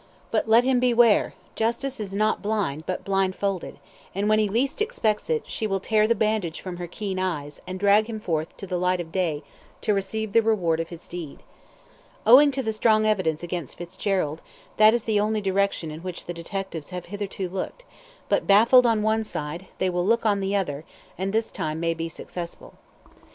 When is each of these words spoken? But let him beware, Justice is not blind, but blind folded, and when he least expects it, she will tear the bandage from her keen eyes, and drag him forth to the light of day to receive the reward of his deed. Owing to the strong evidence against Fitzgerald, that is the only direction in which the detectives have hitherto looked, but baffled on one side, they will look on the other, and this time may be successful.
But 0.31 0.49
let 0.49 0.63
him 0.63 0.79
beware, 0.79 1.35
Justice 1.55 1.99
is 1.99 2.11
not 2.11 2.41
blind, 2.41 2.87
but 2.87 3.03
blind 3.05 3.35
folded, 3.35 3.77
and 4.15 4.27
when 4.27 4.39
he 4.39 4.49
least 4.49 4.81
expects 4.81 5.29
it, 5.29 5.43
she 5.45 5.67
will 5.67 5.79
tear 5.79 6.07
the 6.07 6.15
bandage 6.15 6.59
from 6.59 6.77
her 6.77 6.87
keen 6.87 7.19
eyes, 7.19 7.61
and 7.67 7.79
drag 7.79 8.07
him 8.09 8.19
forth 8.19 8.57
to 8.57 8.65
the 8.65 8.79
light 8.79 8.99
of 8.99 9.11
day 9.11 9.43
to 9.81 9.93
receive 9.93 10.31
the 10.33 10.41
reward 10.41 10.79
of 10.79 10.89
his 10.89 11.07
deed. 11.07 11.43
Owing 12.25 12.49
to 12.51 12.63
the 12.63 12.73
strong 12.73 13.05
evidence 13.05 13.43
against 13.43 13.77
Fitzgerald, 13.77 14.41
that 14.77 14.95
is 14.95 15.03
the 15.03 15.19
only 15.19 15.39
direction 15.39 15.91
in 15.91 15.99
which 16.01 16.25
the 16.25 16.33
detectives 16.33 16.89
have 16.89 17.05
hitherto 17.13 17.47
looked, 17.47 17.85
but 18.27 18.47
baffled 18.47 18.87
on 18.87 19.03
one 19.03 19.23
side, 19.23 19.67
they 19.77 19.91
will 19.91 20.03
look 20.03 20.25
on 20.25 20.39
the 20.39 20.55
other, 20.55 20.83
and 21.15 21.31
this 21.31 21.51
time 21.51 21.79
may 21.79 21.93
be 21.93 22.09
successful. 22.09 22.73